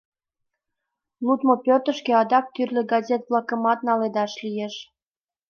[1.25, 4.75] Лудмо пӧртышкӧ адак тӱрлӧ газет-влакымат наледаш лиеш.